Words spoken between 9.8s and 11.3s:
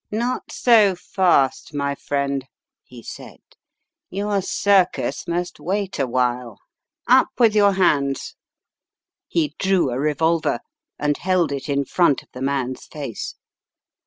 a revolver, and